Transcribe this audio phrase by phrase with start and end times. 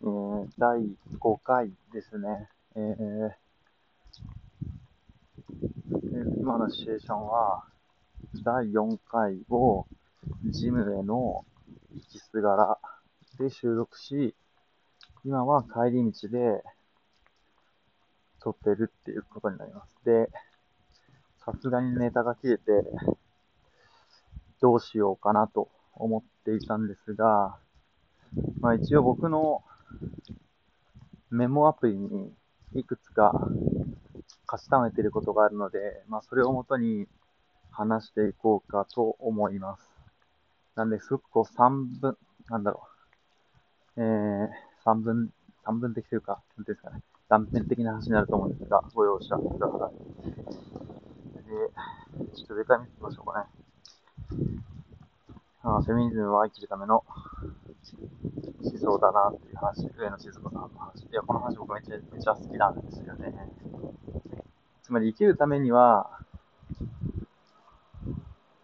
[0.00, 0.78] えー、第
[1.18, 2.48] 5回ですね。
[2.76, 3.32] えー、
[6.38, 7.64] 今のシチュエーションは、
[8.44, 9.86] 第4回を
[10.44, 11.44] ジムへの
[11.96, 12.78] 行きすがら
[13.40, 14.36] で収録し、
[15.24, 16.62] 今は帰り道で
[18.40, 19.96] 撮ってるっていうことになります。
[20.04, 20.30] で、
[21.44, 22.62] さすがにネタが切れて、
[24.60, 27.58] どうしようかなと思っていたんですが、
[28.60, 29.64] まあ一応僕の
[31.30, 32.32] メモアプリに
[32.74, 33.32] いくつか
[34.46, 37.06] カスタめていることがあるので、まあそれをもとに
[37.70, 39.82] 話していこうかと思います。
[40.74, 42.16] なんで、すごくこう3分、
[42.48, 42.82] なんだろ
[43.96, 44.48] う、えー、
[44.84, 45.32] 3分、
[45.64, 49.98] 三分的というか、なんていうんですかね、断片的な話になると思うんですが、ご容赦ください。
[51.44, 53.46] で、ちょっと上から見てみましょうかね。
[55.62, 57.04] あフェミニズムは生きるための
[58.62, 61.02] 思想だなっていう話、上野静子さんの話。
[61.04, 63.32] いや、この話僕めちゃめちゃ好きなんですよね。
[64.82, 66.10] つまり生きるためには、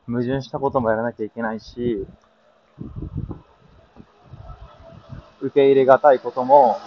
[0.06, 2.06] 矛盾したこともやらなきゃいけないし、
[5.40, 6.78] 受け入れがたいことも、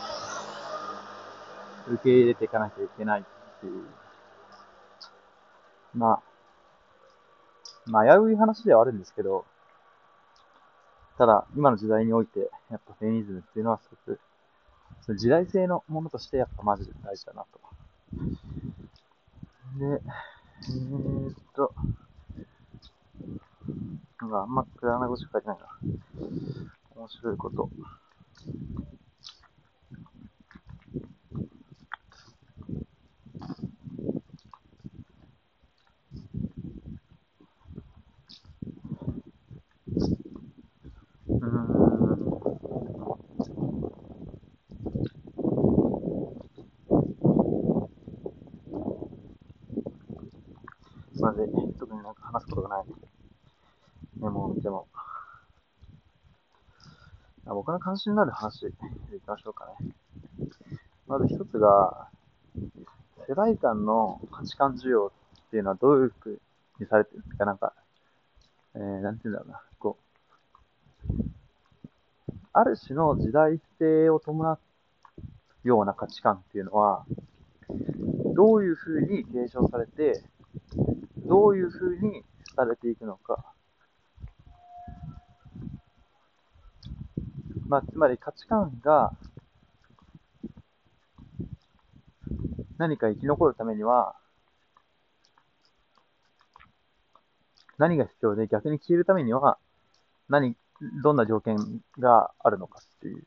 [1.88, 3.24] 受け入れていかなきゃいけないっ
[3.62, 3.84] ていう、
[5.96, 6.22] ま
[7.94, 9.46] あ、危う話ではあるんですけど、
[11.18, 14.20] ただ、今の時代において、やっぱフェミニズムっていうのはすごく、
[15.02, 17.60] その時代性のものとしてやっぱマジで大事だなと。
[19.80, 21.74] で、えー、っと、
[24.22, 25.68] なんかあんまくだらなことしか書いてないな。
[26.96, 27.70] 面白いこと。
[51.28, 51.46] まで、
[51.78, 52.86] 特になんか話すことがない。
[54.20, 54.88] メモを見ても。
[57.46, 58.72] 僕の関心のある話でい
[59.20, 59.92] きましょうかね。
[61.06, 62.10] まず一つが、
[63.28, 65.12] 世代間の価値観需要
[65.48, 66.40] っていうのはどういうふう
[66.80, 67.74] にされてるんですか、なんか、
[68.76, 69.98] えー、なんて言うんだろうな、こ
[71.10, 71.14] う、
[72.54, 74.60] ある種の時代性を伴う
[75.68, 77.06] ような価値観っていうのは、
[78.34, 80.24] どういうふうに継承されて、
[81.28, 82.24] どういうふうに
[82.56, 83.44] されていくのか。
[87.68, 89.14] まあ、つまり価値観が
[92.78, 94.16] 何か生き残るためには、
[97.78, 99.58] 何が必要で逆に消えるためには、
[100.30, 100.56] 何、
[101.04, 101.58] どんな条件
[102.00, 103.26] があるのかっていう。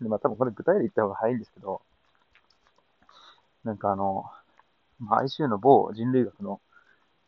[0.00, 1.82] で、まあ多分これ具体例言った方が早いんですけど、
[3.64, 4.24] なんかあの、
[4.98, 6.60] ま ICU の某人類学の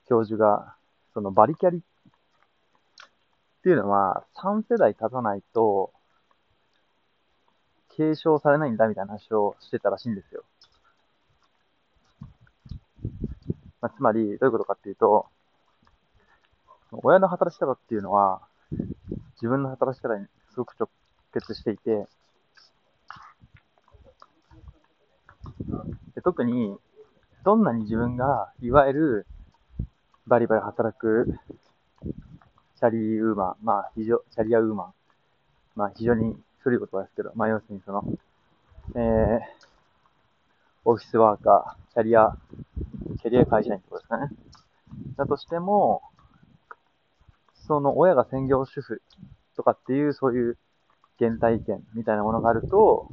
[0.08, 0.74] 教授が、
[1.14, 1.80] そのバリキャリっ
[3.62, 5.92] ていうのは3世代経たないと
[7.96, 10.42] 継承されないんだみたいな話をしてたらしいんですよ。
[13.82, 15.26] まあ、つまり、どういうことかっていうと、
[16.92, 18.40] 親の働き方っていうのは、
[19.34, 20.88] 自分の働き方にすごく直
[21.32, 22.06] 結していて、
[26.14, 26.76] で特に、
[27.44, 29.26] どんなに自分が、いわゆる、
[30.26, 31.38] バリバリ働く、
[32.78, 34.92] チャリウーマン、まあ、非常、チャリアウーマン、
[35.76, 38.04] まあ、非常に古い言葉ですけど、まあ、要するにその、
[38.94, 39.40] えー、
[40.84, 42.36] オフィスワーカー、キャリア、
[43.20, 44.28] キャリア会社員ってことですかね。
[45.16, 46.02] だとしても、
[47.66, 49.02] その親が専業主婦
[49.56, 50.58] とかっていう、そういう
[51.18, 53.10] 原体験みたいなものがあると、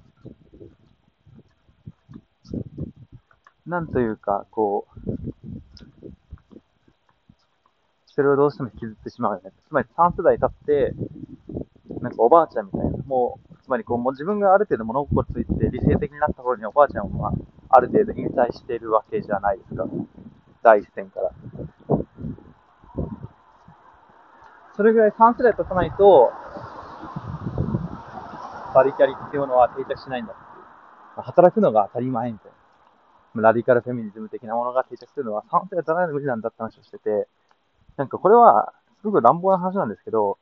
[3.68, 6.12] なんというか、こう、
[8.06, 9.52] それをどうしても引きずってしまうよね。
[9.68, 10.94] つまり3世代経って、
[12.02, 17.34] なんかおばあちゃんみたいな、もう、つまりこう、もう自分がある程度物心ついて理性的になった頃におばあちゃんは、
[17.70, 19.86] ある程度引退しているわけじゃないですか。
[20.64, 21.32] 第一線から。
[24.78, 26.32] それぐらい3世代経たないと、
[28.74, 31.22] バリキャリっていうものは定着しないんだっていう。
[31.24, 32.57] 働くのが当たり前みたいな。
[33.42, 37.28] ラディカルフェミニズム的なものが定着するのは賛成は誰な無理なんだって話をしてて、
[37.98, 40.38] なんかこれは、すごく乱暴な話なんですけど、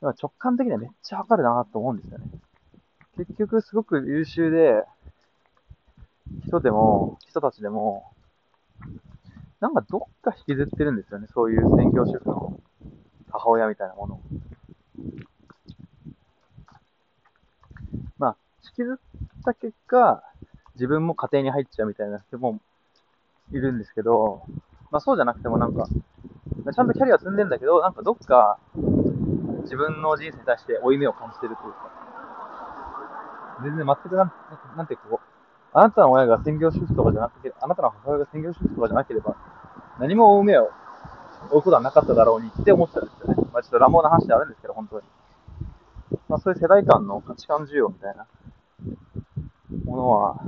[0.00, 2.24] 直感的にはめっちゃわかるなと思うんですよね。
[3.16, 4.84] 結局すごく優秀で、
[6.46, 8.12] 人でも、人たちでも、
[9.60, 11.28] なんかどっか引きずってるんですよね。
[11.32, 12.60] そういう専業主婦の
[13.30, 14.20] 母親みたいなもの
[18.18, 20.22] まあ、引きずった結果、
[20.76, 22.60] 自分も家庭に入っちゃうみたいな人も
[23.52, 24.42] いるんですけど、
[24.90, 28.58] まあそうじゃなくてもなんか、ちゃんとキャリア積んでんだけど、なんかどっか
[29.62, 31.90] 自分の人生に対して負い目を感じてるというか、
[33.62, 34.32] 全然全くなん、
[34.76, 35.26] なんていうかこう、
[35.72, 39.36] あなたの親が専業主婦とかじゃなくて、あなたの母親が専業主婦とかじゃなければ、
[39.98, 40.70] 何も負う目を
[41.50, 43.48] 負うことはなかっただろうにって思ってたんですよね。
[43.52, 45.06] まあちょっと乱暴な話であるんですけど、本当に。
[46.28, 48.26] まあそういう世代間の価値観需要みたいな
[49.84, 50.40] ものは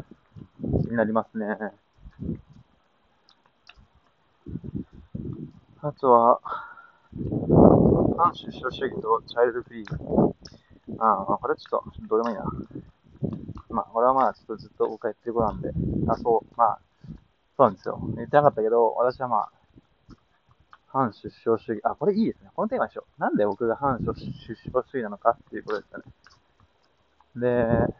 [0.88, 1.46] になりますね。
[5.80, 6.40] あとは、
[8.16, 10.34] 反出生主義とチャイルドフリー。
[10.98, 12.44] ああ、これちょっと、どうでもいいな。
[13.70, 15.70] まあ、これはまあ、ちょっとずっと僕が言ってることなんで、
[16.08, 16.78] あ、そう、まあ、
[17.56, 18.00] そうなんですよ。
[18.16, 19.52] 言ってなかったけど、私はまあ、
[20.88, 22.50] 反出生主義、あ、これいいですね。
[22.56, 23.04] このテーマでしょ。
[23.18, 26.04] なんで僕が反出生主義なのかっていうことですかね。
[27.36, 27.94] で、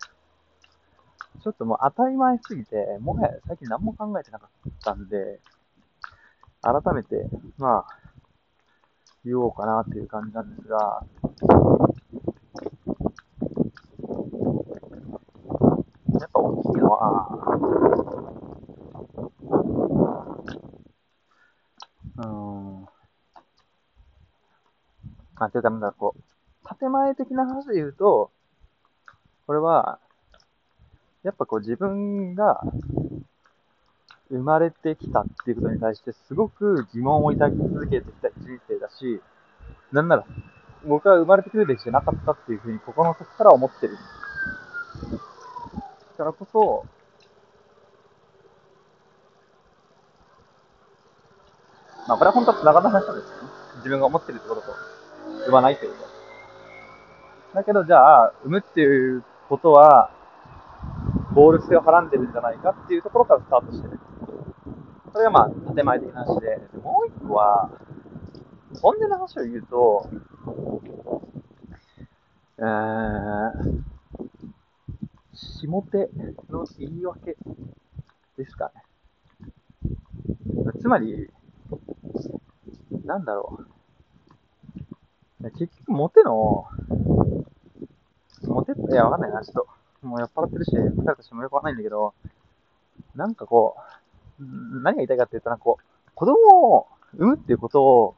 [1.43, 5.41] ちょっともう当たり前すぎて、もはや最近何も考えてなかったんで、
[6.63, 7.99] 改めて、まあ、
[9.25, 11.05] 言おうかなっていう感じなんですが、
[16.21, 17.29] やっぱ大きいのは、
[22.17, 22.85] うん、
[25.37, 26.23] あ、というかなんだこう、
[26.79, 28.33] 建前的な話で言うと、
[29.47, 30.01] これは、
[31.25, 32.63] やっぱこう自分が
[34.31, 39.21] 生まれてきたっていうことに対してすごく疑問を抱き続けてきた人生だし、
[39.93, 40.25] なんなら
[40.87, 43.97] 僕は生まれてくるべきじゃなかったっていうふうに心の底から思ってる。
[46.19, 46.87] だからこそ、
[52.07, 53.49] まあこれは本当は繋がった話なんですよね。
[53.77, 54.67] 自分が思ってるってことと、
[55.47, 55.99] 生まないというか。
[57.55, 60.11] だけどじゃあ、産むっていうことは、
[61.33, 63.99] ボール性をはらんでるんじゃないかっていうところからスタートしてる。
[65.13, 67.71] それがまあ、建前的な話で、もう一個は、
[68.81, 70.09] 本音の話を言うと、
[72.59, 72.65] えー、
[75.33, 76.11] 下手
[76.51, 77.37] の言い訳
[78.37, 78.83] ですかね。
[80.81, 81.31] つまり、
[83.05, 83.61] なんだろ
[85.41, 85.51] う。
[85.53, 86.67] 結局、モテの、
[88.45, 89.78] モテって、いや、わかんないな、ちょっと。
[90.09, 92.15] もう酔っ払ってるし、疲れたしもよくわかんないんだけど、
[93.15, 93.77] なんかこ
[94.41, 94.43] う、
[94.83, 98.15] 何が言いたいかって言ったら、こう、子供を産むっていうことを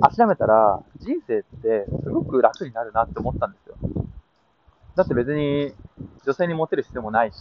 [0.00, 3.76] 諦めたら、人生ってすごく楽になるなって思ったんですよ。
[4.94, 5.72] だって別に
[6.24, 7.36] 女性にモテる必要もないし、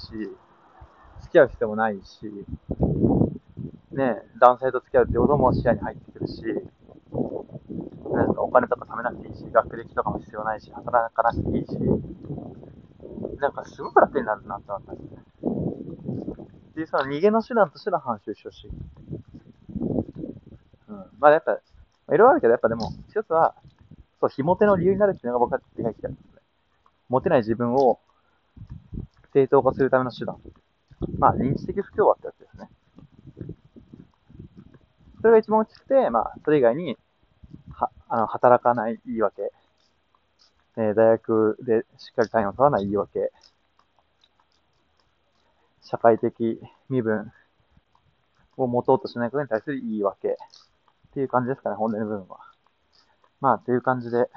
[1.21, 2.45] 付き合う必要もないし、
[3.91, 6.43] ね、男性と付き合うってことも視野に入ってくるし、
[8.11, 11.77] なんかお金とか貯めなくていいし、学歴とかも必要ないし、働かなくていいし、
[13.41, 15.23] なんかすごく楽になるなって思ったんですね。
[16.75, 18.69] で、その逃げの手段としての反収集しい。
[20.87, 21.05] うん。
[21.19, 21.57] まあやっぱ、い
[22.09, 23.55] ろいろあるけど、やっぱでも、一つは、
[24.19, 26.41] そう、ひも手の理由になるっていうのが僕は理解してるんですね。
[27.09, 27.99] 持てない自分を
[29.33, 30.37] 正当化するための手段。
[31.17, 32.69] まあ、認知的不協和ってやつですね。
[35.21, 36.95] それが一番大きくて、まあ、それ以外に、
[37.71, 39.51] は、あの、働かない言い訳。
[40.77, 43.31] えー、大学でしっかり単位を取らない言い訳、
[45.81, 47.31] 社会的身分
[48.55, 50.33] を持とうとしないことに対する言い訳っ
[51.13, 52.39] ていう感じですかね、本音の部分は。
[53.41, 54.29] まあ、という感じで、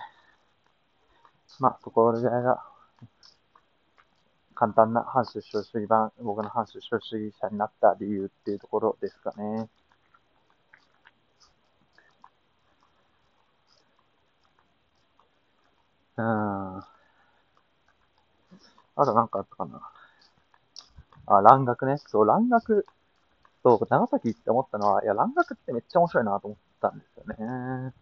[1.60, 2.64] まあ、そこら辺が
[4.54, 9.68] 簡単な反出生主義版、僕の反出生主義者になった理由っていうところですかね。
[16.16, 16.24] うん。
[18.96, 19.80] あとなんかあったかな。
[21.26, 21.96] あ、蘭学ね。
[22.06, 22.86] そう、蘭学。
[23.62, 27.94] そう、長崎って思ったのは、いや、蘭学ってめっちゃ面白いなと思ったんですよね。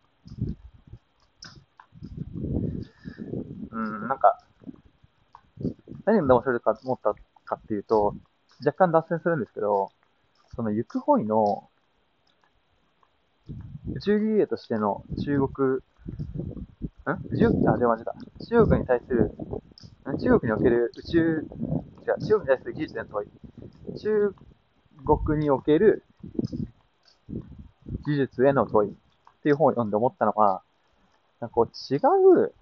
[3.71, 4.42] うん、なんか、
[6.04, 7.14] 何で面白いかと思った
[7.45, 8.16] かっていうと、
[8.64, 9.92] 若干脱線するんですけど、
[10.54, 11.69] その行くホイの
[13.95, 15.81] 宇宙儀礼としての中国
[17.11, 17.37] ん？
[17.37, 18.14] 中国、あ、出ました。
[18.49, 19.32] 中国に対する、
[20.21, 21.47] 中国における宇宙、違う、
[22.25, 23.28] 中国に対する技術への問い。
[23.99, 24.35] 中
[25.26, 26.04] 国における
[28.06, 28.94] 技術への問いっ
[29.42, 30.62] ていう本を読んで思ったのは、
[31.40, 32.54] なんかこう違う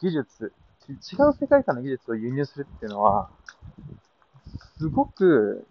[0.00, 0.52] 技術、
[0.88, 0.92] 違
[1.28, 3.30] う世界観の技術を輸入するっていうのは、
[4.78, 5.66] すごく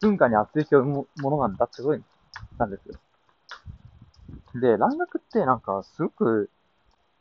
[0.00, 2.00] 文化に圧力を生むものなんだってこと
[2.58, 2.94] なんですよ。
[4.54, 6.50] で、蘭学ってなんかすごく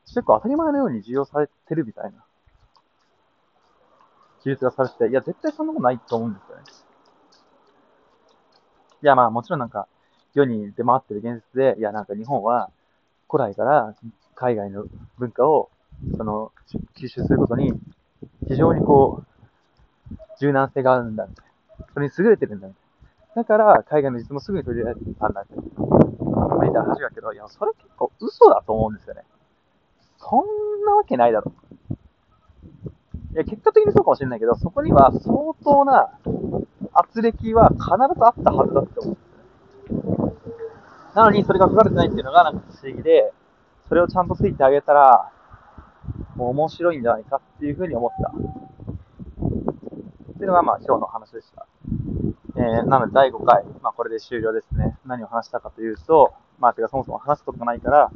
[0.05, 2.24] 結構当たり前のように授与されてるみたいな
[4.43, 6.63] 記述がされてて、いや、絶対そんなことないと思うんですよね。
[9.03, 9.88] いや、まあもちろんなんか、
[10.34, 12.69] 世に出回ってる現実で、いや、なんか日本は
[13.29, 13.96] 古来から
[14.36, 14.86] 海外の
[15.17, 15.69] 文化を、
[16.15, 16.51] その、
[16.96, 17.74] 吸収することに、
[18.48, 21.46] 非常にこう、柔軟性があるんだ、みたい
[21.79, 21.86] な。
[21.93, 22.84] それに優れてるんだ、みたい
[23.36, 23.41] な。
[23.43, 26.16] だから、海外の実もすぐに取り入れられたんだ、みたいな。
[26.56, 29.24] みたいな話だけど、いや、それ結構嘘だと思うんですよね。
[30.18, 31.54] そんなわけないだろ。
[33.34, 36.10] いや、結果的にそうかもしれないけど、そこには相当な
[36.94, 40.34] 圧力は必ずあったはずだって思うんですよね。
[41.13, 43.32] なのに、それが書かれてないっていうのがなんか不思議で、
[43.88, 45.32] それをちゃんとついてあげたら、
[46.36, 48.30] もう面白いんじゃないかっていうふうに思った。
[48.30, 48.34] っ
[50.38, 51.66] ていうのが、まあ、今日の話でした。
[52.57, 54.97] えー、なので、第5回、まあ、これで終了ですね。
[55.05, 58.11] 何を話したかというと、まあ、てか、そもそも話すことがないから、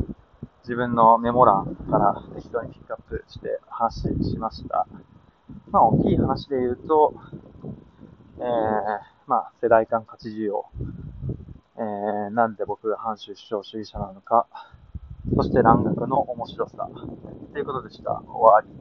[0.64, 4.88] 自分のメモ欄から適当にピックアップして話しました。
[5.70, 7.14] まあ、大きい話で言うと、
[8.40, 8.44] えー、
[9.28, 10.66] まあ、世代間価値需要、
[11.78, 14.48] えー、なんで僕が反主張主義者なのか、
[15.36, 16.90] そして蘭学の面白さ、
[17.54, 18.24] ということでした。
[18.26, 18.72] 終わり。